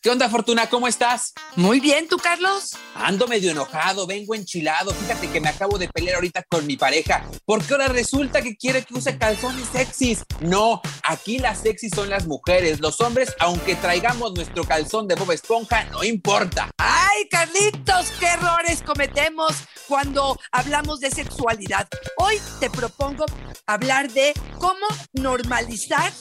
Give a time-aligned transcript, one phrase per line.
[0.00, 0.68] ¿Qué onda, Fortuna?
[0.68, 1.32] ¿Cómo estás?
[1.56, 2.76] Muy bien, ¿tú, Carlos?
[2.94, 4.94] Ando medio enojado, vengo enchilado.
[4.94, 8.84] Fíjate que me acabo de pelear ahorita con mi pareja, porque ahora resulta que quiere
[8.84, 10.22] que use calzones sexys.
[10.40, 12.78] No, aquí las sexys son las mujeres.
[12.78, 16.70] Los hombres, aunque traigamos nuestro calzón de Bob Esponja, no importa.
[16.78, 18.12] ¡Ay, Carlitos!
[18.20, 19.56] ¿Qué errores cometemos
[19.88, 21.88] cuando hablamos de sexualidad?
[22.18, 23.26] Hoy te propongo
[23.66, 26.12] hablar de cómo normalizar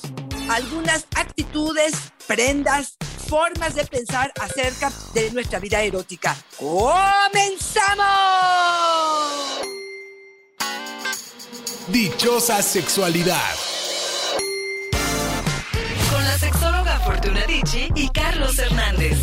[0.50, 1.94] algunas actitudes,
[2.26, 2.98] prendas,
[3.28, 6.36] formas de pensar acerca de nuestra vida erótica.
[6.58, 7.98] ¡Comenzamos!
[11.88, 13.56] Dichosa sexualidad.
[16.12, 19.18] Con la sexóloga Fortuna Dicci y Carlos Hernández.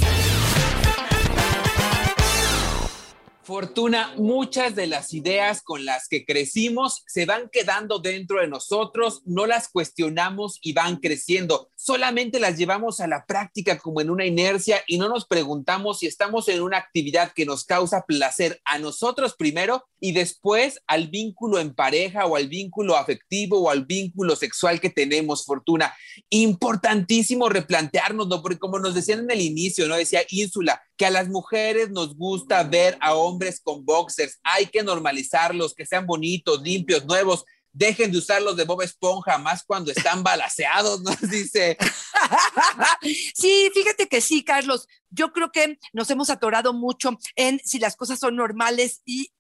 [3.45, 9.21] Fortuna, muchas de las ideas con las que crecimos se van quedando dentro de nosotros,
[9.27, 11.69] no las cuestionamos y van creciendo.
[11.77, 16.07] Solamente las llevamos a la práctica como en una inercia y no nos preguntamos si
[16.07, 21.59] estamos en una actividad que nos causa placer a nosotros primero y después al vínculo
[21.59, 25.95] en pareja o al vínculo afectivo o al vínculo sexual que tenemos, Fortuna.
[26.31, 29.97] Importantísimo replanteárnoslo, porque como nos decían en el inicio, ¿no?
[29.97, 34.83] Decía Ínsula, que a las mujeres nos gusta ver a hombres con boxers, hay que
[34.83, 37.45] normalizarlos, que sean bonitos, limpios, nuevos.
[37.73, 41.77] Dejen de usarlos de Bob Esponja más cuando están balaseados, nos dice.
[43.35, 47.97] sí, fíjate que sí, Carlos yo creo que nos hemos atorado mucho en si las
[47.97, 49.31] cosas son normales y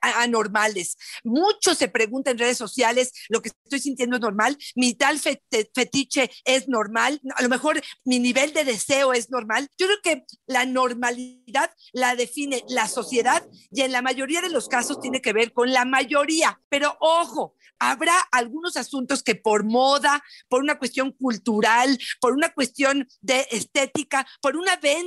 [0.00, 0.96] anormales.
[1.22, 6.30] Mucho se pregunta en redes sociales, lo que estoy sintiendo es normal, mi tal fetiche
[6.44, 9.68] es normal, a lo mejor mi nivel de deseo es normal.
[9.78, 14.68] Yo creo que la normalidad la define la sociedad y en la mayoría de los
[14.68, 20.22] casos tiene que ver con la mayoría, pero ojo, habrá algunos asuntos que por moda,
[20.48, 25.03] por una cuestión cultural, por una cuestión de estética, por una venta,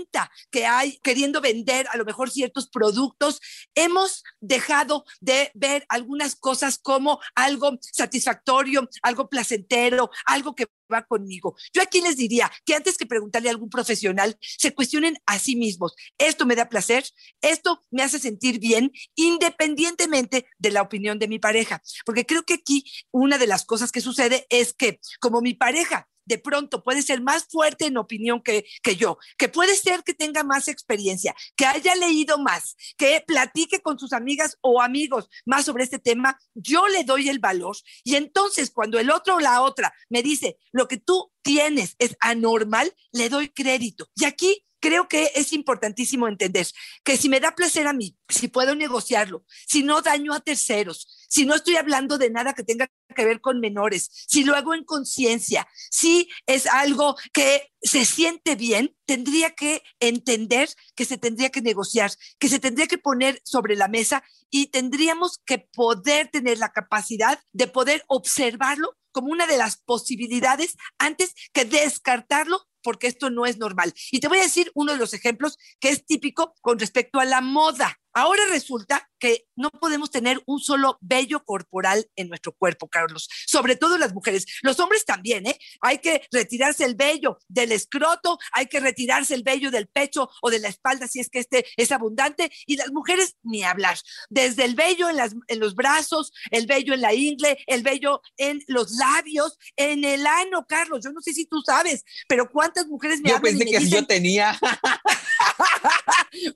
[0.52, 3.40] que hay queriendo vender a lo mejor ciertos productos,
[3.76, 11.56] hemos dejado de ver algunas cosas como algo satisfactorio, algo placentero, algo que va conmigo.
[11.74, 15.56] Yo aquí les diría que antes que preguntarle a algún profesional, se cuestionen a sí
[15.56, 15.96] mismos.
[16.18, 17.06] Esto me da placer,
[17.42, 21.82] esto me hace sentir bien, independientemente de la opinión de mi pareja.
[22.06, 26.08] Porque creo que aquí una de las cosas que sucede es que como mi pareja
[26.28, 28.66] de pronto puede ser más fuerte en opinión que,
[28.98, 33.98] yo, que puede ser que tenga más experiencia, que haya leído más, que platique con
[33.98, 37.76] sus amigas o amigos más sobre este tema, yo le doy el valor.
[38.04, 42.16] Y entonces cuando el otro o la otra me dice, lo que tú tienes es
[42.20, 44.10] anormal, le doy crédito.
[44.16, 46.66] Y aquí creo que es importantísimo entender
[47.04, 51.26] que si me da placer a mí, si puedo negociarlo, si no daño a terceros,
[51.28, 54.74] si no estoy hablando de nada que tenga que ver con menores, si lo hago
[54.74, 61.50] en conciencia, si es algo que se siente bien, tendría que entender que se tendría
[61.50, 66.60] que negociar, que se tendría que poner sobre la mesa y tendríamos que poder tener
[66.60, 73.30] la capacidad de poder observarlo como una de las posibilidades antes que descartarlo porque esto
[73.30, 73.94] no es normal.
[74.12, 77.26] Y te voy a decir uno de los ejemplos que es típico con respecto a
[77.26, 78.00] la moda.
[78.18, 83.76] Ahora resulta que no podemos tener un solo vello corporal en nuestro cuerpo, Carlos, sobre
[83.76, 84.48] todo las mujeres.
[84.64, 85.60] Los hombres también, ¿eh?
[85.82, 90.50] Hay que retirarse el vello del escroto, hay que retirarse el vello del pecho o
[90.50, 94.00] de la espalda si es que este es abundante, y las mujeres ni hablar.
[94.32, 98.24] Desde el vello en, las, en los brazos, el vello en la ingle, el vello
[98.38, 101.02] en los labios, en el ano, Carlos.
[101.04, 103.54] Yo no sé si tú sabes, pero ¿cuántas mujeres me yo hablan?
[103.54, 104.60] Yo pensé que yo tenía.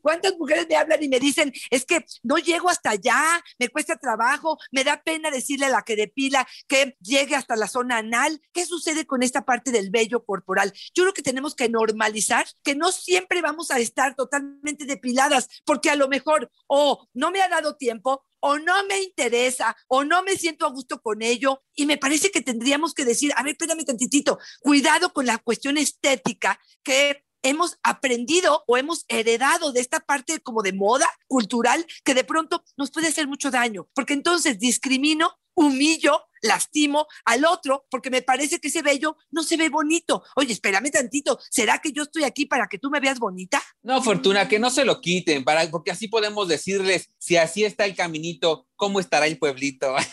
[0.02, 3.98] ¿Cuántas mujeres me hablan y me dicen, es que no llego hasta allá, me cuesta
[3.98, 8.42] trabajo, me da pena decirle a la que depila que llegue hasta la zona anal?
[8.54, 10.74] ¿Qué sucede con esta parte del vello corporal?
[10.94, 15.90] Yo creo que tenemos que normalizar que no siempre vamos a estar totalmente depiladas, porque
[15.90, 20.24] a lo mejor o no me ha dado tiempo o no me interesa o no
[20.24, 21.64] me siento a gusto con ello.
[21.76, 25.78] Y me parece que tendríamos que decir, a ver, espérame tantitito, cuidado con la cuestión
[25.78, 32.14] estética que hemos aprendido o hemos heredado de esta parte como de moda cultural que
[32.14, 38.10] de pronto nos puede hacer mucho daño, porque entonces discrimino, humillo, lastimo al otro porque
[38.10, 40.24] me parece que ese bello no se ve bonito.
[40.36, 43.62] Oye, espérame tantito, ¿será que yo estoy aquí para que tú me veas bonita?
[43.84, 47.86] No, Fortuna, que no se lo quiten, para, porque así podemos decirles, si así está
[47.86, 49.96] el caminito, ¿cómo estará el pueblito?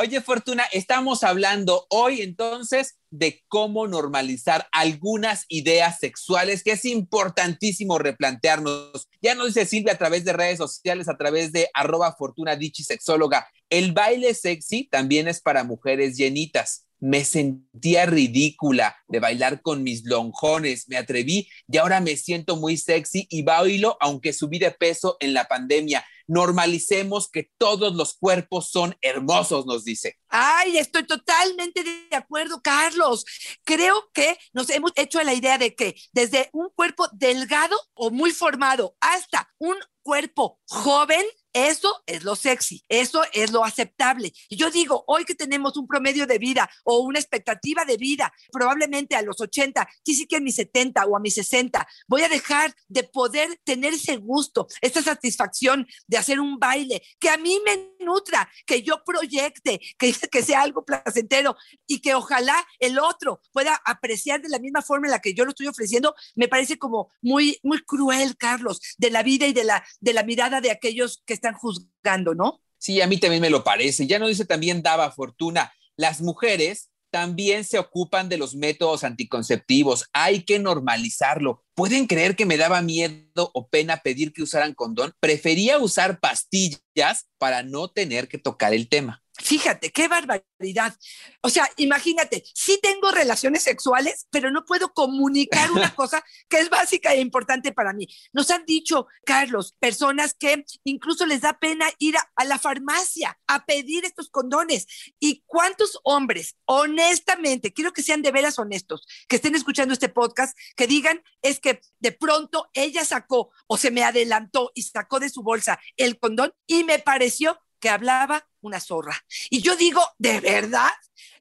[0.00, 7.98] Oye, Fortuna, estamos hablando hoy entonces de cómo normalizar algunas ideas sexuales que es importantísimo
[7.98, 9.08] replantearnos.
[9.20, 12.84] Ya nos dice Silvia a través de redes sociales, a través de arroba Fortuna Dichi
[12.84, 13.48] Sexóloga.
[13.70, 16.84] El baile sexy también es para mujeres llenitas.
[17.00, 22.76] me sentía ridícula de bailar con mis lonjones, me atreví y ahora me siento muy
[22.76, 26.04] sexy y bailo aunque subí de peso en la pandemia.
[26.28, 30.18] Normalicemos que todos los cuerpos son hermosos, nos dice.
[30.28, 33.24] Ay, estoy totalmente de acuerdo, Carlos.
[33.64, 38.30] Creo que nos hemos hecho la idea de que desde un cuerpo delgado o muy
[38.30, 41.24] formado hasta un cuerpo joven
[41.66, 44.32] eso es lo sexy, eso es lo aceptable.
[44.48, 48.32] Y yo digo, hoy que tenemos un promedio de vida o una expectativa de vida,
[48.52, 52.28] probablemente a los 80, sí, que a mis 70 o a mis 60, voy a
[52.28, 57.58] dejar de poder tener ese gusto, esa satisfacción de hacer un baile que a mí
[57.64, 61.56] me nutra, que yo proyecte, que, que sea algo placentero
[61.86, 65.44] y que ojalá el otro pueda apreciar de la misma forma en la que yo
[65.44, 69.64] lo estoy ofreciendo, me parece como muy, muy cruel, Carlos, de la vida y de
[69.64, 72.60] la, de la mirada de aquellos que están juzgando, ¿no?
[72.78, 74.06] Sí, a mí también me lo parece.
[74.06, 80.06] Ya nos dice también Daba Fortuna, las mujeres también se ocupan de los métodos anticonceptivos.
[80.12, 81.64] Hay que normalizarlo.
[81.74, 85.12] ¿Pueden creer que me daba miedo o pena pedir que usaran condón?
[85.20, 89.22] Prefería usar pastillas para no tener que tocar el tema.
[89.48, 90.94] Fíjate, qué barbaridad.
[91.40, 96.68] O sea, imagínate, sí tengo relaciones sexuales, pero no puedo comunicar una cosa que es
[96.68, 98.06] básica e importante para mí.
[98.34, 103.38] Nos han dicho, Carlos, personas que incluso les da pena ir a, a la farmacia
[103.46, 104.86] a pedir estos condones.
[105.18, 110.58] ¿Y cuántos hombres, honestamente, quiero que sean de veras honestos, que estén escuchando este podcast,
[110.76, 115.30] que digan, es que de pronto ella sacó o se me adelantó y sacó de
[115.30, 119.16] su bolsa el condón y me pareció que hablaba una zorra.
[119.50, 120.90] Y yo digo, ¿de verdad?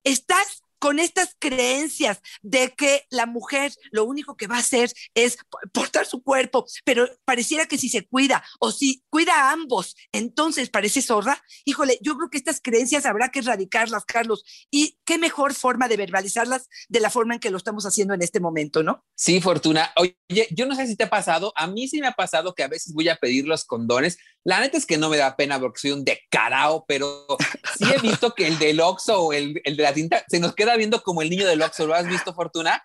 [0.03, 5.37] ¿Estás con estas creencias de que la mujer lo único que va a hacer es
[5.73, 10.69] portar su cuerpo, pero pareciera que si se cuida o si cuida a ambos, entonces
[10.69, 11.41] parece zorra.
[11.65, 14.43] Híjole, yo creo que estas creencias habrá que erradicarlas, Carlos.
[14.69, 18.21] Y qué mejor forma de verbalizarlas de la forma en que lo estamos haciendo en
[18.21, 19.05] este momento, ¿no?
[19.15, 19.93] Sí, Fortuna.
[19.95, 20.17] Oye,
[20.51, 22.67] yo no sé si te ha pasado, a mí sí me ha pasado que a
[22.67, 24.17] veces voy a pedir los condones.
[24.43, 27.25] La neta es que no me da pena porque soy un decarao, pero
[27.79, 30.53] sí he visto que el del Oxxo o el, el de la tinta se nos
[30.53, 32.81] queda viendo como el niño del Oxxo, ¿lo has visto, Fortuna?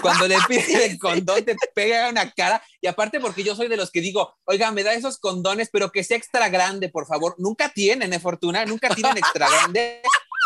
[0.00, 2.62] Cuando le piden el condón, te pega una cara.
[2.80, 5.90] Y aparte, porque yo soy de los que digo, oiga, me da esos condones, pero
[5.90, 7.34] que sea extra grande, por favor.
[7.38, 8.64] Nunca tienen, ¿eh, Fortuna?
[8.64, 10.02] Nunca tienen extra grande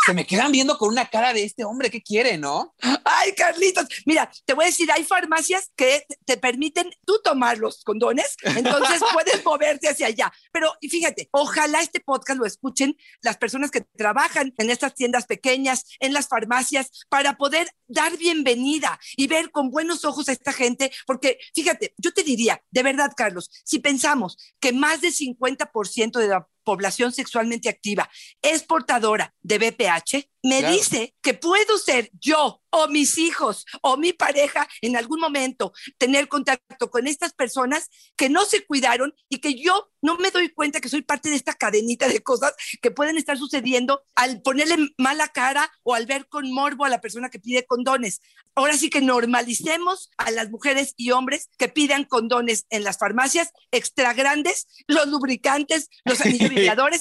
[0.09, 2.73] se me quedan viendo con una cara de este hombre, ¿qué quiere, no?
[3.03, 7.83] Ay, Carlitos, mira, te voy a decir, hay farmacias que te permiten tú tomar los
[7.83, 10.33] condones, entonces puedes moverte hacia allá.
[10.51, 15.85] Pero fíjate, ojalá este podcast lo escuchen las personas que trabajan en estas tiendas pequeñas,
[15.99, 20.91] en las farmacias, para poder dar bienvenida y ver con buenos ojos a esta gente,
[21.05, 26.27] porque fíjate, yo te diría, de verdad, Carlos, si pensamos que más del 50% de
[26.29, 28.07] la población sexualmente activa
[28.43, 34.13] es portadora de BPH, me dice que puedo ser yo o mis hijos o mi
[34.13, 39.55] pareja en algún momento tener contacto con estas personas que no se cuidaron y que
[39.55, 43.17] yo no me doy cuenta que soy parte de esta cadenita de cosas que pueden
[43.17, 47.39] estar sucediendo al ponerle mala cara o al ver con morbo a la persona que
[47.39, 48.21] pide condones.
[48.55, 53.51] Ahora sí que normalicemos a las mujeres y hombres que pidan condones en las farmacias
[53.71, 56.51] extra grandes, los lubricantes, los anillos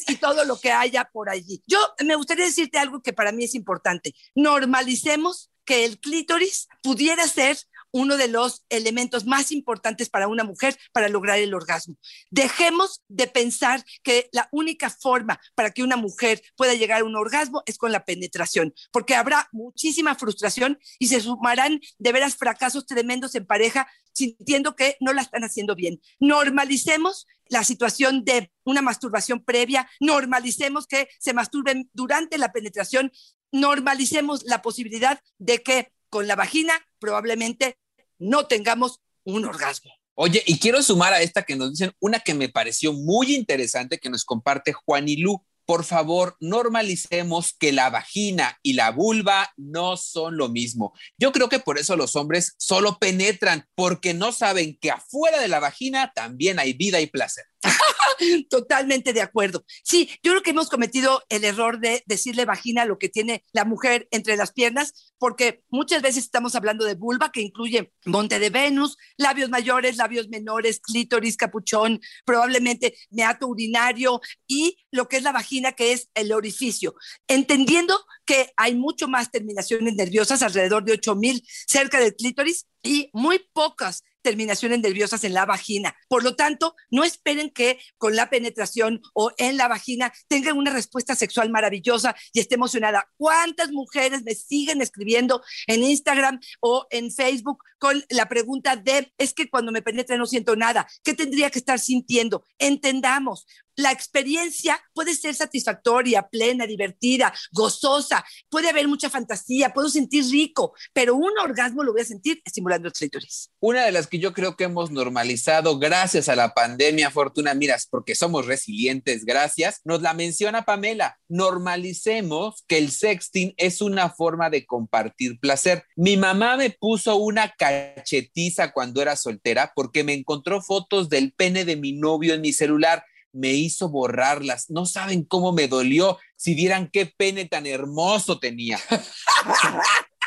[0.09, 1.63] y todo lo que haya por allí.
[1.67, 4.15] Yo me gustaría decirte algo que para mí es importante.
[4.35, 7.59] Normalicemos que el clítoris pudiera ser
[7.93, 11.97] uno de los elementos más importantes para una mujer para lograr el orgasmo.
[12.31, 17.17] Dejemos de pensar que la única forma para que una mujer pueda llegar a un
[17.17, 22.87] orgasmo es con la penetración, porque habrá muchísima frustración y se sumarán de veras fracasos
[22.87, 26.01] tremendos en pareja sintiendo que no la están haciendo bien.
[26.19, 33.13] Normalicemos la situación de una masturbación previa, normalicemos que se masturben durante la penetración,
[33.53, 37.79] normalicemos la posibilidad de que con la vagina probablemente
[38.19, 39.93] no tengamos un orgasmo.
[40.15, 43.99] Oye, y quiero sumar a esta que nos dicen una que me pareció muy interesante
[43.99, 45.45] que nos comparte Juan y Lu.
[45.65, 50.93] Por favor, normalicemos que la vagina y la vulva no son lo mismo.
[51.19, 55.49] Yo creo que por eso los hombres solo penetran, porque no saben que afuera de
[55.49, 57.45] la vagina también hay vida y placer.
[58.51, 59.65] Totalmente de acuerdo.
[59.85, 63.65] Sí, yo creo que hemos cometido el error de decirle vagina lo que tiene la
[63.65, 68.51] mujer entre las piernas, porque muchas veces estamos hablando de vulva, que incluye monte de
[68.51, 75.33] Venus, labios mayores, labios menores, clítoris, capuchón, probablemente meato urinario y lo que es la
[75.33, 76.95] vagina, que es el orificio.
[77.27, 83.41] Entendiendo que hay mucho más terminaciones nerviosas, alrededor de 8000 cerca del clítoris y muy
[83.53, 85.97] pocas terminaciones nerviosas en la vagina.
[86.07, 90.71] Por lo tanto, no esperen que con la penetración o en la vagina tengan una
[90.71, 93.09] respuesta sexual maravillosa y esté emocionada.
[93.17, 99.33] ¿Cuántas mujeres me siguen escribiendo en Instagram o en Facebook con la pregunta de, es
[99.33, 100.87] que cuando me penetra no siento nada?
[101.03, 102.45] ¿Qué tendría que estar sintiendo?
[102.59, 103.47] Entendamos,
[103.79, 110.75] la experiencia puede ser satisfactoria, plena, divertida, gozosa, puede haber mucha fantasía, puedo sentir rico,
[110.93, 113.51] pero un orgasmo lo voy a sentir estimulando el clítoris.
[113.61, 117.87] Una de las que yo creo que hemos normalizado gracias a la pandemia, Fortuna, miras,
[117.89, 124.51] porque somos resilientes, gracias, nos la menciona Pamela, normalicemos que el sexting es una forma
[124.51, 125.85] de compartir placer.
[125.95, 131.65] Mi mamá me puso una cachetiza cuando era soltera porque me encontró fotos del pene
[131.65, 134.71] de mi novio en mi celular me hizo borrarlas.
[134.71, 136.19] No saben cómo me dolió.
[136.37, 138.79] Si vieran qué pene tan hermoso tenía.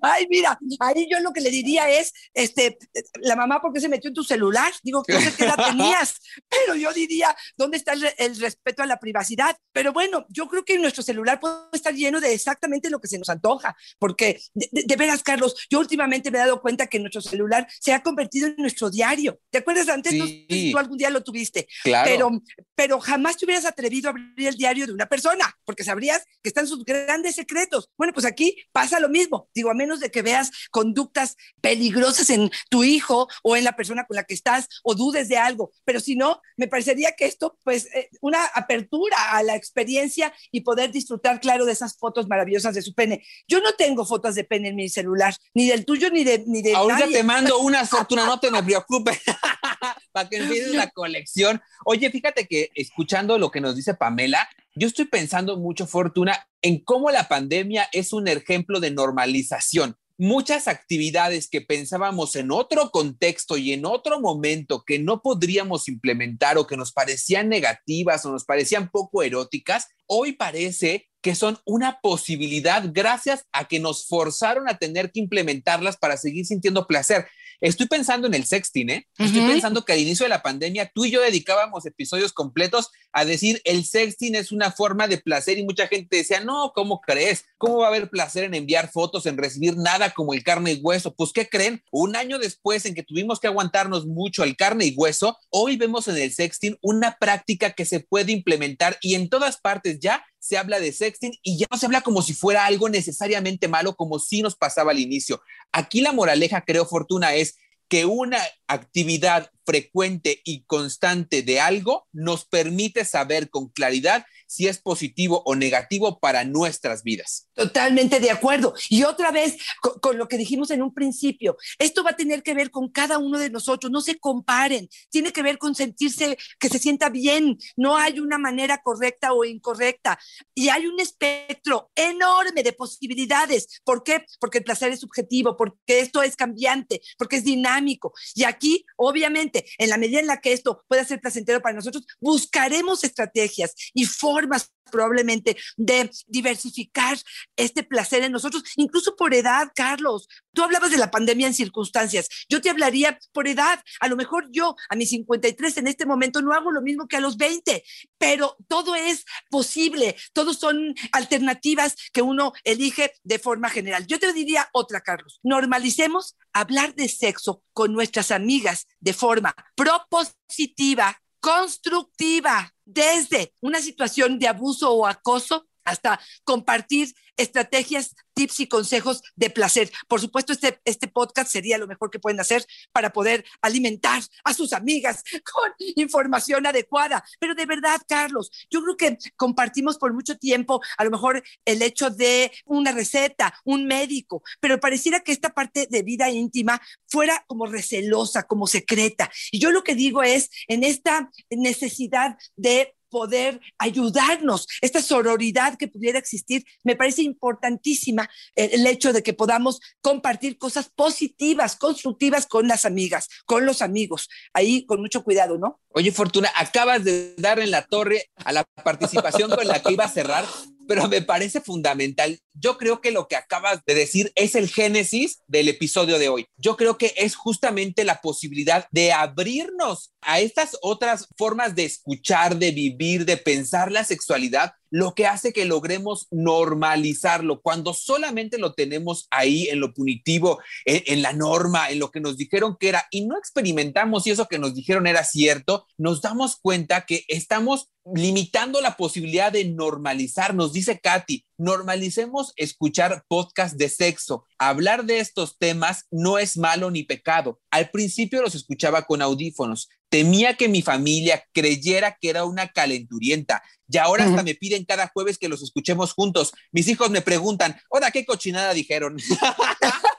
[0.00, 2.78] Ay, mira, ahí yo lo que le diría es, este,
[3.20, 4.72] la mamá, ¿por qué se metió en tu celular?
[4.82, 6.16] Digo, no sé qué edad tenías,
[6.48, 9.56] pero yo diría, ¿dónde está el, respeto a la privacidad?
[9.72, 13.18] Pero bueno, yo creo que nuestro celular puede estar lleno de exactamente lo que se
[13.18, 17.66] nos antoja, porque de, veras, Carlos, yo últimamente me he dado cuenta que nuestro celular
[17.80, 19.40] se ha convertido en nuestro diario.
[19.50, 20.14] ¿Te acuerdas antes?
[20.14, 22.10] No tú algún día lo tuviste, claro.
[22.10, 22.30] pero,
[22.74, 26.48] pero jamás te hubieras atrevido a abrir el diario de una persona, porque sabrías que
[26.48, 27.90] están sus grandes secretos.
[27.96, 29.48] Bueno, pues aquí pasa lo mismo.
[29.54, 34.04] Digo, a menos de que veas conductas peligrosas en tu hijo o en la persona
[34.04, 35.72] con la que estás o dudes de algo.
[35.84, 40.62] Pero si no, me parecería que esto, pues, eh, una apertura a la experiencia y
[40.62, 43.24] poder disfrutar, claro, de esas fotos maravillosas de su pene.
[43.48, 46.62] Yo no tengo fotos de pene en mi celular, ni del tuyo ni de ni
[46.62, 49.20] de Ahorita te mando una fortuna, no te me preocupes.
[50.12, 51.60] Para que empieces la colección.
[51.84, 56.82] Oye, fíjate que escuchando lo que nos dice Pamela, yo estoy pensando mucho, Fortuna, en
[56.82, 59.96] cómo la pandemia es un ejemplo de normalización.
[60.18, 66.58] Muchas actividades que pensábamos en otro contexto y en otro momento que no podríamos implementar
[66.58, 72.00] o que nos parecían negativas o nos parecían poco eróticas, hoy parece que son una
[72.00, 77.26] posibilidad gracias a que nos forzaron a tener que implementarlas para seguir sintiendo placer.
[77.62, 79.06] Estoy pensando en el sexting, ¿eh?
[79.16, 83.24] Estoy pensando que al inicio de la pandemia tú y yo dedicábamos episodios completos a
[83.24, 87.44] decir el sexting es una forma de placer y mucha gente decía, no, ¿cómo crees?
[87.58, 90.80] ¿Cómo va a haber placer en enviar fotos, en recibir nada como el carne y
[90.82, 91.14] hueso?
[91.14, 91.84] Pues, ¿qué creen?
[91.92, 96.08] Un año después en que tuvimos que aguantarnos mucho el carne y hueso, hoy vemos
[96.08, 100.58] en el sexting una práctica que se puede implementar y en todas partes ya se
[100.58, 104.18] habla de sexting y ya no se habla como si fuera algo necesariamente malo, como
[104.18, 105.40] si nos pasaba al inicio.
[105.70, 112.44] Aquí la moraleja, creo, Fortuna, es que una actividad frecuente y constante de algo nos
[112.44, 117.48] permite saber con claridad si es positivo o negativo para nuestras vidas.
[117.54, 118.74] Totalmente de acuerdo.
[118.90, 122.52] Y otra vez, con, lo que dijimos en un principio, esto va a tener que
[122.52, 126.68] ver con cada uno de nosotros, no se comparen, tiene que ver con sentirse, que
[126.68, 130.18] se sienta bien, no hay una manera correcta o incorrecta.
[130.54, 133.80] Y hay un espectro enorme de posibilidades.
[133.84, 134.26] ¿Por qué?
[134.38, 138.12] Porque el placer es subjetivo, porque esto es cambiante, porque es dinámico.
[138.34, 142.04] Y aquí, obviamente, en la medida en la que esto pueda ser placentero para nosotros,
[142.20, 147.18] buscaremos estrategias y formas formas probablemente de diversificar
[147.56, 150.28] este placer en nosotros, incluso por edad, Carlos.
[150.52, 152.28] Tú hablabas de la pandemia en circunstancias.
[152.48, 153.82] Yo te hablaría por edad.
[154.00, 157.16] A lo mejor yo a mis 53 en este momento no hago lo mismo que
[157.16, 157.82] a los 20,
[158.18, 160.16] pero todo es posible.
[160.32, 164.06] Todos son alternativas que uno elige de forma general.
[164.06, 165.40] Yo te diría otra, Carlos.
[165.42, 174.48] Normalicemos hablar de sexo con nuestras amigas de forma propositiva, constructiva, desde una situación de
[174.48, 179.90] abuso o acoso hasta compartir estrategias, tips y consejos de placer.
[180.08, 184.54] Por supuesto, este, este podcast sería lo mejor que pueden hacer para poder alimentar a
[184.54, 185.22] sus amigas
[185.52, 187.24] con información adecuada.
[187.38, 191.82] Pero de verdad, Carlos, yo creo que compartimos por mucho tiempo a lo mejor el
[191.82, 197.44] hecho de una receta, un médico, pero pareciera que esta parte de vida íntima fuera
[197.46, 199.30] como recelosa, como secreta.
[199.50, 205.86] Y yo lo que digo es, en esta necesidad de poder ayudarnos, esta sororidad que
[205.86, 212.46] pudiera existir, me parece importantísima eh, el hecho de que podamos compartir cosas positivas, constructivas
[212.46, 215.78] con las amigas, con los amigos, ahí con mucho cuidado, ¿no?
[215.90, 220.04] Oye, Fortuna, acabas de dar en la torre a la participación con la que iba
[220.04, 220.46] a cerrar,
[220.88, 222.38] pero me parece fundamental.
[222.54, 226.46] Yo creo que lo que acabas de decir es el génesis del episodio de hoy.
[226.56, 232.56] Yo creo que es justamente la posibilidad de abrirnos a estas otras formas de escuchar,
[232.56, 237.62] de vivir, de pensar la sexualidad lo que hace que logremos normalizarlo.
[237.62, 242.36] Cuando solamente lo tenemos ahí en lo punitivo, en, la norma, en lo que nos
[242.36, 246.56] dijeron que era, y no experimentamos si eso que nos dijeron era cierto, nos damos
[246.56, 253.88] cuenta que estamos limitando la posibilidad de normalizar, nos dice Katy, normalicemos escuchar podcast de
[253.88, 254.46] sexo.
[254.58, 257.60] Hablar de estos temas no es malo ni pecado.
[257.70, 259.88] Al principio los escuchaba con audífonos.
[260.08, 263.62] Temía que mi familia creyera que era una calenturienta.
[263.88, 266.52] Y ahora hasta me piden cada jueves que los escuchemos juntos.
[266.72, 269.16] Mis hijos me preguntan, ¿ahora qué cochinada dijeron?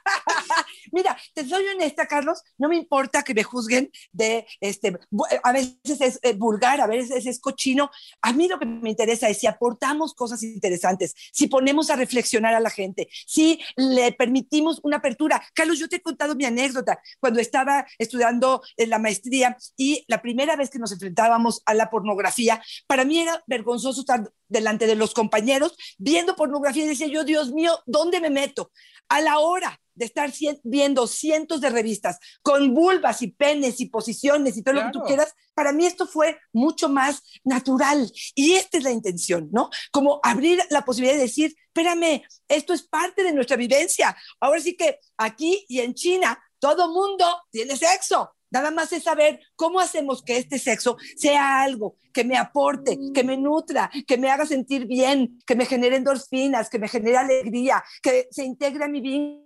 [0.93, 4.95] Mira, te soy honesta, Carlos, no me importa que me juzguen de, este,
[5.41, 7.89] a veces es eh, vulgar, a veces es cochino.
[8.21, 12.53] A mí lo que me interesa es si aportamos cosas interesantes, si ponemos a reflexionar
[12.53, 15.43] a la gente, si le permitimos una apertura.
[15.55, 20.21] Carlos, yo te he contado mi anécdota cuando estaba estudiando en la maestría y la
[20.21, 24.93] primera vez que nos enfrentábamos a la pornografía, para mí era vergonzoso estar delante de
[24.93, 28.71] los compañeros viendo pornografía y decía yo, Dios mío, ¿dónde me meto?
[29.09, 30.31] A la hora de estar
[30.63, 35.01] viendo cientos de revistas con vulvas y penes y posiciones y todo lo que tú
[35.01, 38.11] quieras, para mí esto fue mucho más natural.
[38.35, 39.69] Y esta es la intención, ¿no?
[39.91, 44.15] Como abrir la posibilidad de decir, espérame, esto es parte de nuestra vivencia.
[44.39, 48.31] Ahora sí que aquí y en China, todo mundo tiene sexo.
[48.49, 53.23] Nada más es saber cómo hacemos que este sexo sea algo que me aporte, que
[53.23, 57.83] me nutra, que me haga sentir bien, que me genere endorfinas, que me genere alegría,
[58.03, 59.42] que se integre a mi vida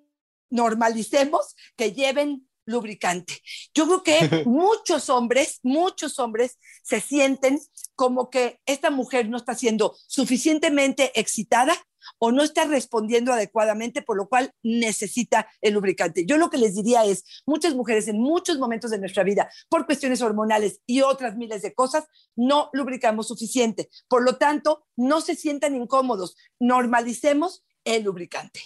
[0.49, 3.41] normalicemos que lleven lubricante.
[3.73, 7.59] Yo creo que muchos hombres, muchos hombres se sienten
[7.95, 11.75] como que esta mujer no está siendo suficientemente excitada
[12.19, 16.25] o no está respondiendo adecuadamente, por lo cual necesita el lubricante.
[16.25, 19.85] Yo lo que les diría es, muchas mujeres en muchos momentos de nuestra vida, por
[19.85, 23.89] cuestiones hormonales y otras miles de cosas, no lubricamos suficiente.
[24.07, 28.61] Por lo tanto, no se sientan incómodos, normalicemos el lubricante.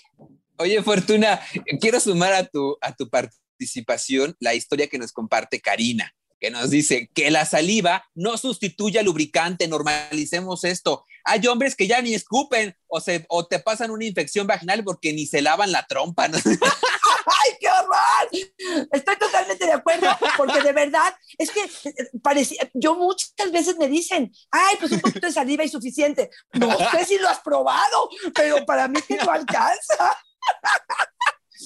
[0.61, 1.41] Oye, Fortuna,
[1.79, 6.69] quiero sumar a tu, a tu participación la historia que nos comparte Karina, que nos
[6.69, 11.03] dice que la saliva no sustituye al lubricante, normalicemos esto.
[11.23, 15.13] Hay hombres que ya ni escupen o, se, o te pasan una infección vaginal porque
[15.13, 16.25] ni se lavan la trompa.
[16.31, 18.87] ¡Ay, qué horror!
[18.91, 21.61] Estoy totalmente de acuerdo, porque de verdad es que
[22.21, 26.29] parecía, yo muchas veces me dicen, ay, pues un poquito de saliva y suficiente.
[26.53, 30.17] No sé si lo has probado, pero para mí que no alcanza.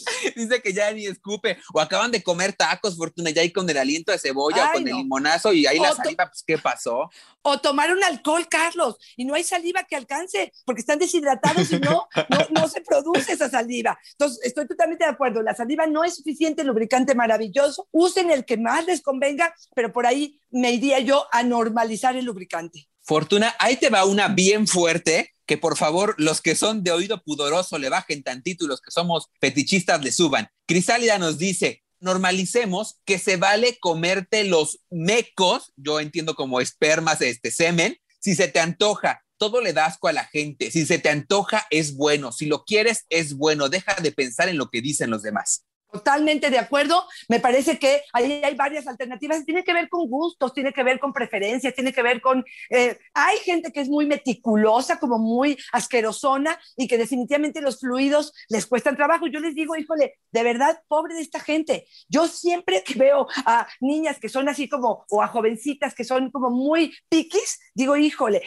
[0.36, 1.58] Dice que ya ni escupe.
[1.74, 4.88] O acaban de comer tacos, Fortuna, ya ahí con el aliento de cebolla o con
[4.88, 7.10] el limonazo y ahí la saliva, pues, ¿qué pasó?
[7.42, 11.80] O tomar un alcohol, Carlos, y no hay saliva que alcance, porque están deshidratados y
[11.80, 12.08] no,
[12.52, 13.98] no, se produce esa saliva.
[14.12, 15.42] Entonces, estoy totalmente de acuerdo.
[15.42, 17.88] La saliva no es suficiente lubricante maravilloso.
[17.92, 22.26] Usen el que más les convenga, pero por ahí me iría yo a normalizar el
[22.26, 22.88] lubricante.
[23.06, 27.22] Fortuna, ahí te va una bien fuerte que por favor los que son de oído
[27.22, 30.50] pudoroso le bajen tantito y los que somos fetichistas le suban.
[30.66, 37.52] Crisálida nos dice, normalicemos que se vale comerte los mecos, yo entiendo como espermas, este
[37.52, 39.22] semen, si se te antoja.
[39.38, 40.72] Todo le da asco a la gente.
[40.72, 42.32] Si se te antoja, es bueno.
[42.32, 43.68] Si lo quieres, es bueno.
[43.68, 45.66] Deja de pensar en lo que dicen los demás.
[45.96, 47.06] Totalmente de acuerdo.
[47.30, 49.46] Me parece que ahí hay varias alternativas.
[49.46, 52.44] Tiene que ver con gustos, tiene que ver con preferencias, tiene que ver con...
[52.70, 58.34] Eh, hay gente que es muy meticulosa, como muy asquerosona y que definitivamente los fluidos
[58.50, 59.28] les cuestan trabajo.
[59.28, 61.88] Yo les digo, híjole, de verdad, pobre de esta gente.
[62.10, 66.30] Yo siempre que veo a niñas que son así como, o a jovencitas que son
[66.30, 68.44] como muy piquis, digo, híjole,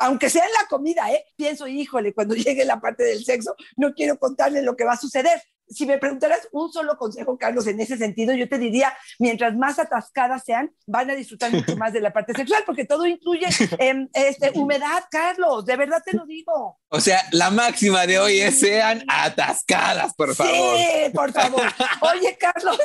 [0.00, 1.24] aunque sea en la comida, ¿eh?
[1.36, 4.98] pienso, híjole, cuando llegue la parte del sexo, no quiero contarle lo que va a
[4.98, 9.56] suceder, si me preguntaras un solo consejo, Carlos, en ese sentido, yo te diría, mientras
[9.56, 13.46] más atascadas sean, van a disfrutar mucho más de la parte sexual, porque todo incluye
[13.78, 16.78] em, este, humedad, Carlos, de verdad te lo digo.
[16.88, 20.78] O sea, la máxima de hoy es sean atascadas, por favor.
[20.78, 21.62] Sí, por favor.
[22.14, 22.78] Oye, Carlos,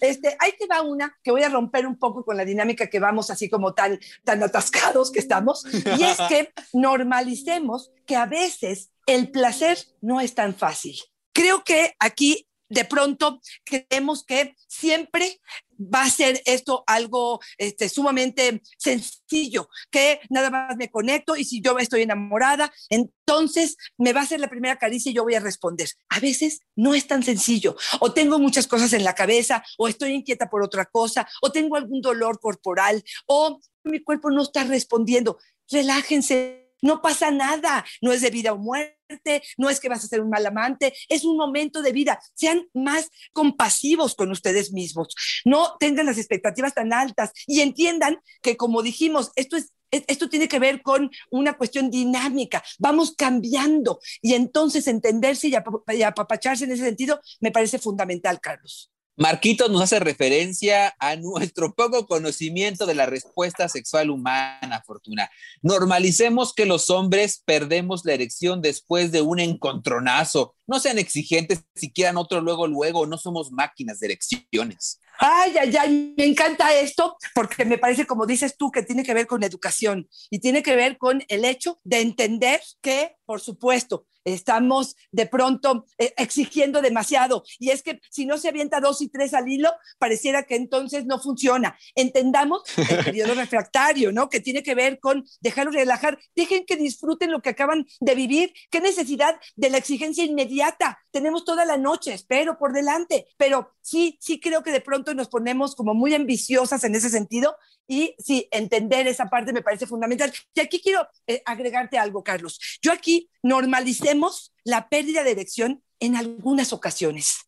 [0.00, 3.00] este, ahí te va una que voy a romper un poco con la dinámica que
[3.00, 8.90] vamos así como tan, tan atascados que estamos, y es que normalicemos que a veces
[9.06, 10.98] el placer no es tan fácil
[11.38, 15.40] creo que aquí de pronto creemos que siempre
[15.78, 21.62] va a ser esto algo este, sumamente sencillo, que nada más me conecto y si
[21.62, 25.40] yo estoy enamorada, entonces me va a hacer la primera caricia y yo voy a
[25.40, 25.88] responder.
[26.08, 30.12] A veces no es tan sencillo, o tengo muchas cosas en la cabeza, o estoy
[30.12, 35.38] inquieta por otra cosa, o tengo algún dolor corporal, o mi cuerpo no está respondiendo.
[35.70, 40.08] Relájense no pasa nada, no es de vida o muerte, no es que vas a
[40.08, 42.20] ser un mal amante, es un momento de vida.
[42.34, 45.14] Sean más compasivos con ustedes mismos,
[45.44, 50.48] no tengan las expectativas tan altas y entiendan que, como dijimos, esto es esto tiene
[50.48, 56.84] que ver con una cuestión dinámica, vamos cambiando y entonces entenderse y apapacharse en ese
[56.84, 58.90] sentido me parece fundamental, Carlos.
[59.18, 65.28] Marquitos nos hace referencia a nuestro poco conocimiento de la respuesta sexual humana, Fortuna.
[65.60, 70.54] Normalicemos que los hombres perdemos la erección después de un encontronazo.
[70.68, 73.06] No sean exigentes si quieran otro luego, luego.
[73.06, 75.00] No somos máquinas de erecciones.
[75.20, 79.14] Ay, ay, ay, me encanta esto porque me parece, como dices tú, que tiene que
[79.14, 84.06] ver con educación y tiene que ver con el hecho de entender que, por supuesto,
[84.24, 87.44] estamos de pronto eh, exigiendo demasiado.
[87.58, 91.06] Y es que si no se avienta dos y tres al hilo, pareciera que entonces
[91.06, 91.76] no funciona.
[91.94, 94.28] Entendamos el periodo refractario, ¿no?
[94.28, 96.18] Que tiene que ver con dejarlos relajar.
[96.36, 98.52] Dejen que disfruten lo que acaban de vivir.
[98.70, 100.98] ¿Qué necesidad de la exigencia inmediata?
[101.10, 103.26] Tenemos toda la noche, espero, por delante.
[103.36, 107.56] Pero sí, sí creo que de pronto nos ponemos como muy ambiciosas en ese sentido
[107.86, 110.32] y sí, entender esa parte me parece fundamental.
[110.54, 112.60] Y aquí quiero eh, agregarte algo, Carlos.
[112.82, 117.38] Yo aquí normalicemos la pérdida de erección en algunas ocasiones.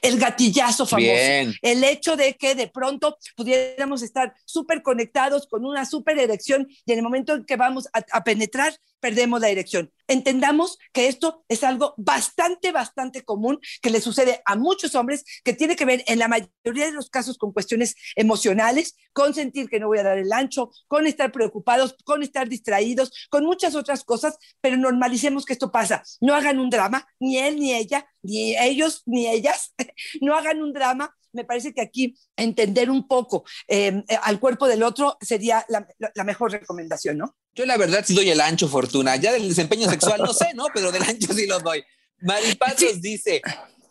[0.00, 5.84] El gatillazo famoso, el hecho de que de pronto pudiéramos estar súper conectados con una
[5.84, 9.92] súper erección y en el momento en que vamos a penetrar, perdemos la dirección.
[10.06, 15.52] Entendamos que esto es algo bastante, bastante común que le sucede a muchos hombres, que
[15.52, 19.80] tiene que ver en la mayoría de los casos con cuestiones emocionales, con sentir que
[19.80, 24.04] no voy a dar el ancho, con estar preocupados, con estar distraídos, con muchas otras
[24.04, 26.02] cosas, pero normalicemos que esto pasa.
[26.20, 29.74] No hagan un drama, ni él ni ella, ni ellos ni ellas,
[30.20, 34.82] no hagan un drama me parece que aquí entender un poco eh, al cuerpo del
[34.82, 37.36] otro sería la, la, mejor recomendación, ¿no?
[37.54, 39.16] Yo la verdad sí doy el ancho, Fortuna.
[39.16, 40.66] Ya del desempeño sexual no sé, ¿no?
[40.72, 41.84] Pero del ancho sí lo doy.
[42.20, 43.42] Maripaz dice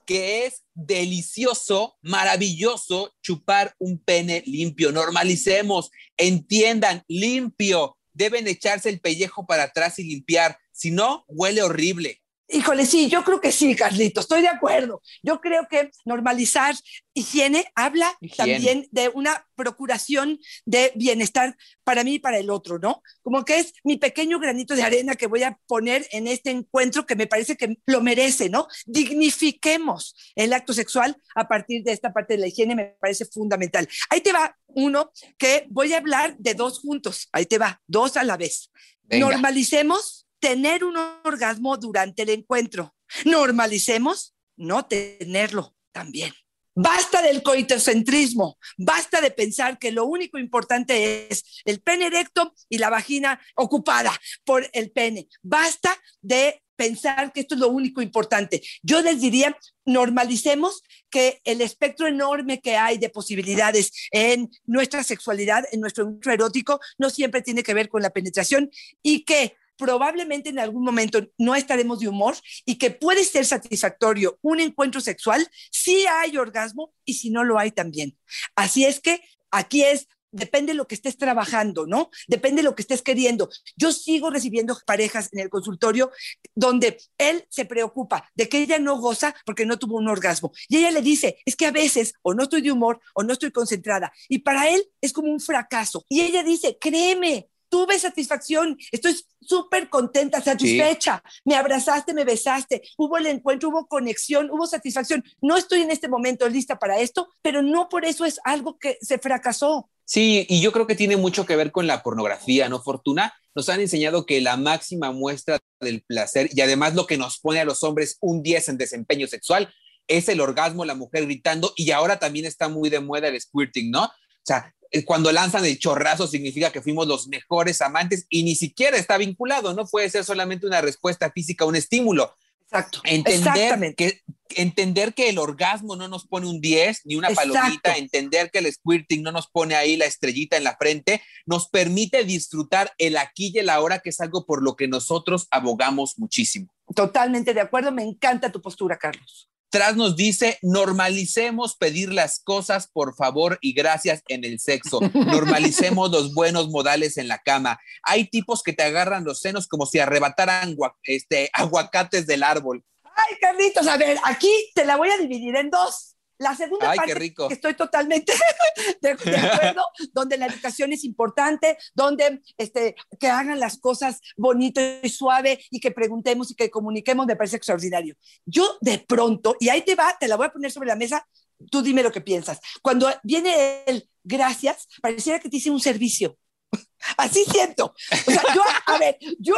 [0.06, 4.92] que es delicioso, maravilloso chupar un pene limpio.
[4.92, 7.98] Normalicemos, entiendan, limpio.
[8.14, 10.58] Deben echarse el pellejo para atrás y limpiar.
[10.72, 12.22] Si no, huele horrible.
[12.50, 15.02] Híjole, sí, yo creo que sí, Carlito, estoy de acuerdo.
[15.22, 16.76] Yo creo que normalizar
[17.14, 23.02] higiene habla también de una procuración de bienestar para mí y para el otro, ¿no?
[23.22, 27.06] Como que es mi pequeño granito de arena que voy a poner en este encuentro
[27.06, 28.68] que me parece que lo merece, ¿no?
[28.86, 33.90] Dignifiquemos el acto sexual a partir de esta parte de la higiene, me parece fundamental.
[34.10, 38.16] Ahí te va uno que voy a hablar de dos juntos, ahí te va, dos
[38.16, 38.72] a la vez.
[39.10, 42.96] Normalicemos tener un orgasmo durante el encuentro.
[43.26, 46.34] Normalicemos no tenerlo también.
[46.80, 52.78] Basta del coitocentrismo, basta de pensar que lo único importante es el pene erecto y
[52.78, 55.28] la vagina ocupada por el pene.
[55.42, 58.62] Basta de pensar que esto es lo único importante.
[58.84, 65.66] Yo les diría, normalicemos que el espectro enorme que hay de posibilidades en nuestra sexualidad,
[65.72, 68.70] en nuestro erótico, no siempre tiene que ver con la penetración
[69.02, 72.36] y que probablemente en algún momento no estaremos de humor
[72.66, 77.60] y que puede ser satisfactorio un encuentro sexual si hay orgasmo y si no lo
[77.60, 78.18] hay también.
[78.56, 82.10] Así es que aquí es depende de lo que estés trabajando, ¿no?
[82.28, 83.50] Depende de lo que estés queriendo.
[83.76, 86.12] Yo sigo recibiendo parejas en el consultorio
[86.56, 90.52] donde él se preocupa de que ella no goza porque no tuvo un orgasmo.
[90.68, 93.34] Y ella le dice, es que a veces o no estoy de humor o no
[93.34, 94.12] estoy concentrada.
[94.30, 96.06] Y para él es como un fracaso.
[96.10, 103.18] Y ella dice, créeme, tuve satisfacción, estoy súper contenta, satisfecha, me abrazaste, me besaste, hubo
[103.18, 105.24] el encuentro, hubo conexión, hubo satisfacción.
[105.42, 108.98] No estoy en este momento lista para esto, pero no por eso es algo que
[109.02, 109.90] se fracasó.
[110.06, 113.34] Sí, y yo creo que tiene mucho que ver con la pornografía, ¿no, Fortuna?
[113.54, 117.60] Nos han enseñado que la máxima muestra del placer y además lo que nos pone
[117.60, 119.74] a los hombres un 10 en desempeño sexual
[120.08, 123.92] es el orgasmo, la mujer gritando y ahora también está muy de moda el squirting,
[123.92, 124.06] ¿no?
[124.06, 124.12] O
[124.44, 124.74] sea,
[125.06, 129.74] cuando lanzan el chorrazo significa que fuimos los mejores amantes y ni siquiera está vinculado,
[129.74, 132.34] no puede ser solamente una respuesta física, un estímulo.
[132.64, 133.00] Exacto.
[133.06, 138.52] Entender que, entender que el orgasmo no nos pone un 10 ni una palomita, entender
[138.52, 142.94] que el squirting no nos pone ahí la estrellita en la frente, nos permite disfrutar
[142.98, 146.68] el aquí y el ahora, que es algo por lo que nosotros abogamos muchísimo.
[146.94, 149.50] Totalmente de acuerdo, me encanta tu postura, Carlos.
[149.70, 155.00] Tras nos dice, normalicemos pedir las cosas por favor y gracias en el sexo.
[155.14, 157.80] Normalicemos los buenos modales en la cama.
[158.04, 162.84] Hay tipos que te agarran los senos como si arrebataran este, aguacates del árbol.
[163.04, 166.17] Ay, Carlitos, a ver, aquí te la voy a dividir en dos.
[166.40, 168.32] La segunda parte, que estoy totalmente
[169.02, 175.10] de, acuerdo, donde la educación es importante, donde este, que hagan las cosas bonito y
[175.10, 178.16] suave y que preguntemos y que comuniquemos, me parece extraordinario.
[178.46, 181.28] Yo de pronto, y ahí te va, te la voy a poner sobre la mesa,
[181.72, 182.60] tú dime lo que piensas.
[182.82, 186.38] Cuando viene el gracias, pareciera que te hice un servicio.
[187.18, 187.94] Así siento.
[188.28, 189.56] O sea, yo, a ver, yo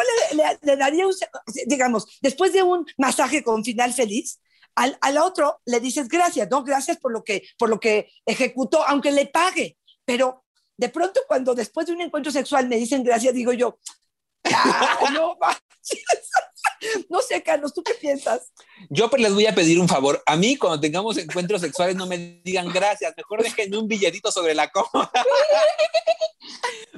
[0.62, 1.13] le, daría, un,
[1.65, 4.39] digamos, después de un masaje con final feliz,
[4.80, 6.63] al, al, otro le dices gracias, ¿no?
[6.63, 9.78] Gracias por lo que, por lo que ejecutó, aunque le pague.
[10.06, 10.46] Pero
[10.78, 13.78] de pronto cuando después de un encuentro sexual me dicen gracias, digo yo,
[15.13, 15.38] no,
[17.10, 18.52] no sé, Carlos, ¿tú qué piensas?
[18.89, 20.24] Yo pues les voy a pedir un favor.
[20.26, 23.13] A mí, cuando tengamos encuentros sexuales, no me digan gracias.
[23.18, 25.12] Mejor déjenme un billetito sobre la cama.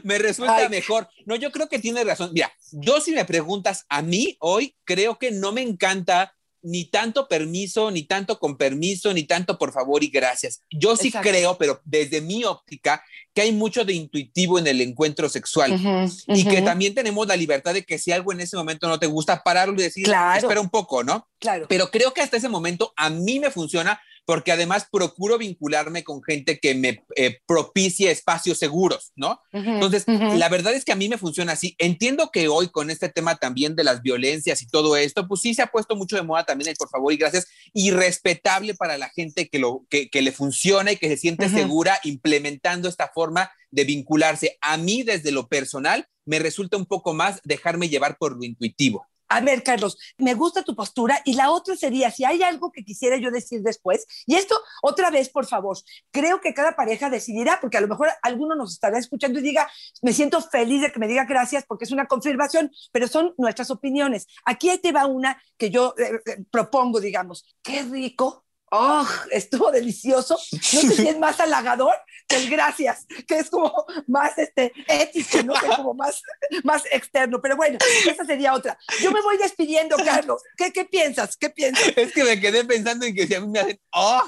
[0.03, 1.09] me resulta mejor.
[1.25, 2.31] No, yo creo que tiene razón.
[2.33, 7.27] Mira, yo si me preguntas a mí hoy, creo que no me encanta ni tanto
[7.27, 10.63] permiso, ni tanto con permiso, ni tanto por favor y gracias.
[10.69, 15.29] Yo sí creo, pero desde mi óptica, que hay mucho de intuitivo en el encuentro
[15.29, 15.79] sexual
[16.27, 19.07] y que también tenemos la libertad de que si algo en ese momento no te
[19.07, 21.27] gusta, pararlo y decir, espera un poco, ¿no?
[21.39, 21.65] Claro.
[21.69, 26.23] Pero creo que hasta ese momento a mí me funciona porque además procuro vincularme con
[26.23, 29.41] gente que me eh, propicie espacios seguros, ¿no?
[29.51, 31.75] Entonces, la verdad es que a mí me funciona así.
[31.79, 35.53] Entiendo que hoy con este tema también de las violencias y todo esto, pues sí
[35.53, 38.97] se ha puesto mucho de moda también el por favor y gracias y respetable para
[38.97, 43.51] la gente que, lo, que, le funciona y que se siente segura implementando esta forma
[43.71, 44.57] de vincularse.
[44.61, 49.07] A mí, desde lo personal, me resulta un poco más dejarme llevar por lo intuitivo.
[49.31, 52.83] A ver, Carlos, me gusta tu postura y la otra sería, si hay algo que
[52.83, 55.77] quisiera yo decir después, y esto otra vez, por favor,
[56.11, 59.69] creo que cada pareja decidirá, porque a lo mejor alguno nos estará escuchando y diga,
[60.01, 63.71] me siento feliz de que me diga gracias porque es una confirmación, pero son nuestras
[63.71, 64.27] opiniones.
[64.43, 69.05] Aquí te va una que yo eh, eh, propongo, digamos, qué rico ¡Oh!
[69.31, 70.37] Estuvo delicioso.
[70.53, 71.93] No sé si es más halagador
[72.27, 75.53] que el gracias, que es como más este, ético, ¿no?
[75.53, 76.21] Que es como más,
[76.63, 77.41] más externo.
[77.41, 78.77] Pero bueno, esa sería otra.
[79.01, 80.41] Yo me voy despidiendo, Carlos.
[80.55, 81.35] ¿Qué, qué piensas?
[81.35, 81.91] ¿Qué piensas?
[81.97, 84.23] Es que me quedé pensando en que si a mí me hacen ¡Oh!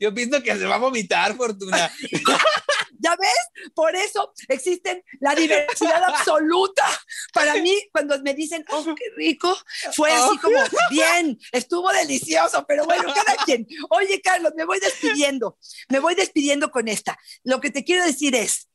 [0.00, 1.90] Yo pienso que se va a vomitar, Fortuna.
[2.98, 3.72] ¿Ya ves?
[3.74, 6.84] Por eso existen la diversidad absoluta.
[7.32, 9.56] Para mí, cuando me dicen, oh, qué rico,
[9.92, 10.40] fue así oh.
[10.40, 10.58] como,
[10.90, 13.66] bien, estuvo delicioso, pero bueno, cada quien.
[13.90, 15.58] Oye, Carlos, me voy despidiendo,
[15.88, 17.18] me voy despidiendo con esta.
[17.44, 18.68] Lo que te quiero decir es,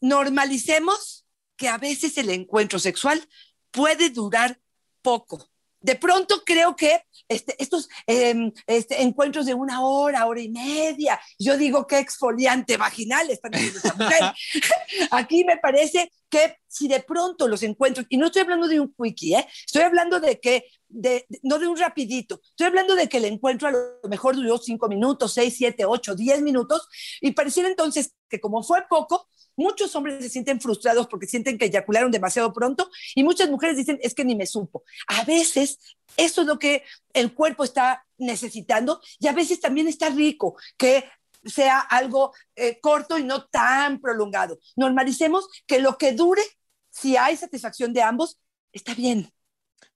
[0.00, 1.26] normalicemos
[1.56, 3.28] que a veces el encuentro sexual
[3.70, 4.60] puede durar
[5.02, 5.50] poco
[5.80, 11.20] de pronto creo que este, estos em, este, encuentros de una hora, hora y media,
[11.38, 13.48] yo digo que exfoliante vaginal esta
[13.96, 14.32] mujer.
[15.10, 18.94] Aquí me parece que si de pronto los encuentros, y no estoy hablando de un
[18.94, 19.46] quickie, ¿eh?
[19.66, 23.68] estoy hablando de que, de, no de un rapidito, estoy hablando de que el encuentro
[23.68, 26.88] a lo mejor duró cinco minutos, seis, siete, ocho, diez minutos,
[27.20, 31.64] y pareciera entonces que como fue poco, Muchos hombres se sienten frustrados porque sienten que
[31.64, 34.84] eyacularon demasiado pronto y muchas mujeres dicen, es que ni me supo.
[35.08, 35.80] A veces
[36.16, 41.04] eso es lo que el cuerpo está necesitando y a veces también está rico que
[41.44, 44.60] sea algo eh, corto y no tan prolongado.
[44.76, 46.42] Normalicemos que lo que dure,
[46.90, 48.38] si hay satisfacción de ambos,
[48.72, 49.32] está bien.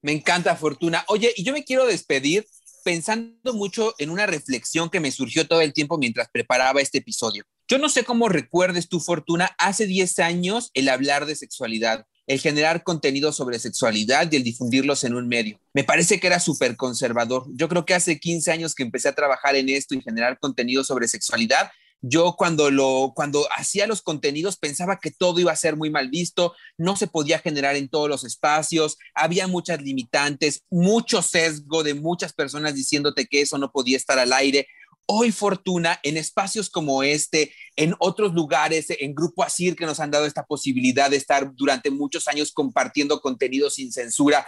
[0.00, 1.04] Me encanta, Fortuna.
[1.06, 2.46] Oye, y yo me quiero despedir
[2.82, 7.44] pensando mucho en una reflexión que me surgió todo el tiempo mientras preparaba este episodio.
[7.68, 12.40] Yo no sé cómo recuerdes tu fortuna hace 10 años el hablar de sexualidad, el
[12.40, 15.60] generar contenido sobre sexualidad y el difundirlos en un medio.
[15.72, 17.46] Me parece que era súper conservador.
[17.54, 20.84] Yo creo que hace 15 años que empecé a trabajar en esto y generar contenido
[20.84, 21.70] sobre sexualidad,
[22.02, 26.10] yo cuando lo cuando hacía los contenidos pensaba que todo iba a ser muy mal
[26.10, 31.94] visto, no se podía generar en todos los espacios, había muchas limitantes, mucho sesgo de
[31.94, 34.66] muchas personas diciéndote que eso no podía estar al aire.
[35.06, 40.10] Hoy Fortuna en espacios como este, en otros lugares, en Grupo Asir que nos han
[40.10, 44.46] dado esta posibilidad de estar durante muchos años compartiendo contenido sin censura.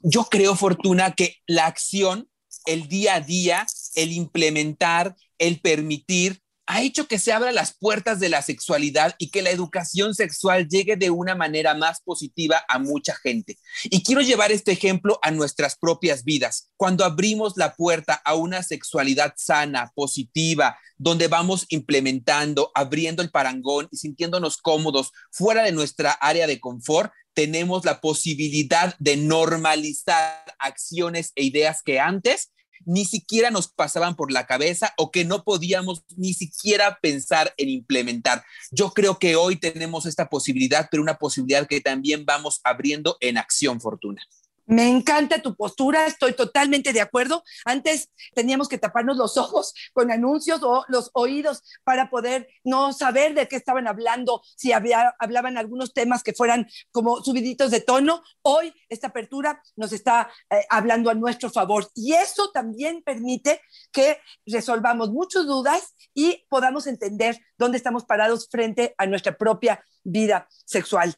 [0.00, 2.28] Yo creo Fortuna que la acción,
[2.66, 8.20] el día a día, el implementar, el permitir ha hecho que se abran las puertas
[8.20, 12.78] de la sexualidad y que la educación sexual llegue de una manera más positiva a
[12.78, 13.58] mucha gente.
[13.84, 16.70] Y quiero llevar este ejemplo a nuestras propias vidas.
[16.76, 23.88] Cuando abrimos la puerta a una sexualidad sana, positiva, donde vamos implementando, abriendo el parangón
[23.90, 31.32] y sintiéndonos cómodos fuera de nuestra área de confort, tenemos la posibilidad de normalizar acciones
[31.34, 32.53] e ideas que antes
[32.86, 37.68] ni siquiera nos pasaban por la cabeza o que no podíamos ni siquiera pensar en
[37.68, 38.44] implementar.
[38.70, 43.38] Yo creo que hoy tenemos esta posibilidad, pero una posibilidad que también vamos abriendo en
[43.38, 44.22] acción, Fortuna.
[44.66, 47.44] Me encanta tu postura, estoy totalmente de acuerdo.
[47.66, 53.34] Antes teníamos que taparnos los ojos con anuncios o los oídos para poder no saber
[53.34, 58.22] de qué estaban hablando, si hablaban algunos temas que fueran como subiditos de tono.
[58.42, 63.60] Hoy esta apertura nos está eh, hablando a nuestro favor y eso también permite
[63.92, 70.48] que resolvamos muchas dudas y podamos entender dónde estamos parados frente a nuestra propia vida
[70.64, 71.14] sexual.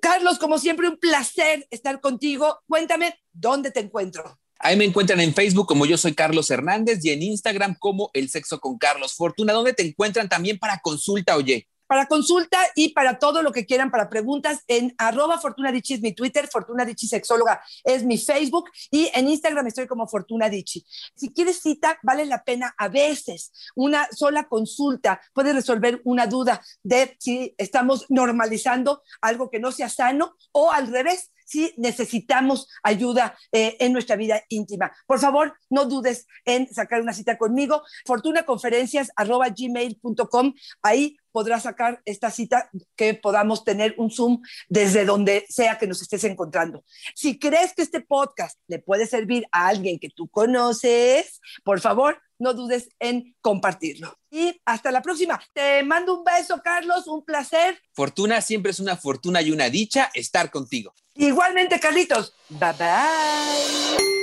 [0.00, 2.60] Carlos, como siempre, un placer estar contigo.
[2.68, 4.38] Cuéntame, ¿dónde te encuentro?
[4.58, 8.30] Ahí me encuentran en Facebook como yo soy Carlos Hernández y en Instagram como El
[8.30, 9.52] Sexo con Carlos Fortuna.
[9.52, 11.68] ¿Dónde te encuentran también para consulta, oye?
[11.86, 16.12] Para consulta y para todo lo que quieran, para preguntas, en arroba Fortuna es mi
[16.12, 20.84] Twitter, Fortuna Dichi Sexóloga es mi Facebook y en Instagram estoy como Fortuna Dichi.
[21.14, 23.52] Si quieres cita, vale la pena a veces.
[23.74, 29.88] Una sola consulta puede resolver una duda de si estamos normalizando algo que no sea
[29.88, 34.90] sano o al revés, si necesitamos ayuda eh, en nuestra vida íntima.
[35.06, 37.82] Por favor, no dudes en sacar una cita conmigo.
[38.06, 40.54] fortunaconferencias.gmail.com.
[40.82, 46.00] Ahí podrás sacar esta cita que podamos tener un Zoom desde donde sea que nos
[46.00, 46.84] estés encontrando.
[47.16, 52.22] Si crees que este podcast le puede servir a alguien que tú conoces, por favor,
[52.44, 54.16] no dudes en compartirlo.
[54.30, 55.40] Y hasta la próxima.
[55.52, 57.80] Te mando un beso, Carlos, un placer.
[57.92, 60.94] Fortuna siempre es una fortuna y una dicha estar contigo.
[61.14, 62.34] Igualmente, Carlitos.
[62.50, 64.13] Bye bye.